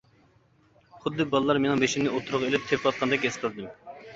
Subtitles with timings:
[1.03, 3.71] خۇددى بالىلار مېنىڭ بېشىمنى ئوتتۇرىغا ئېلىپ تېپىۋاتقاندەك ھېس قىلدىم.